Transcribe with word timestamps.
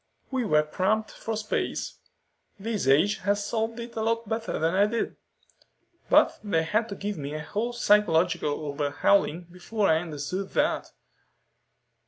"We 0.31 0.45
were 0.45 0.63
cramped 0.63 1.11
for 1.11 1.37
space. 1.37 1.99
This 2.59 2.87
age 2.87 3.19
has 3.19 3.45
solved 3.45 3.79
it 3.79 3.95
a 3.95 4.01
lot 4.01 4.27
better 4.27 4.57
than 4.57 4.73
I 4.73 4.87
did. 4.87 5.15
But 6.09 6.39
they 6.43 6.63
had 6.63 6.89
to 6.89 6.95
give 6.95 7.19
me 7.19 7.35
a 7.35 7.43
whole 7.43 7.71
psychological 7.73 8.65
overhauling 8.65 9.43
before 9.51 9.89
I 9.89 9.99
understood 10.01 10.49
that." 10.53 10.87